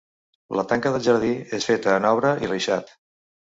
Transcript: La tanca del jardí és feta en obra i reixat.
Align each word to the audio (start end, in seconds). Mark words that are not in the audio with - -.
La 0.59 0.63
tanca 0.71 0.93
del 0.95 1.03
jardí 1.09 1.31
és 1.59 1.69
feta 1.73 1.95
en 2.01 2.11
obra 2.15 2.35
i 2.47 2.53
reixat. 2.55 2.95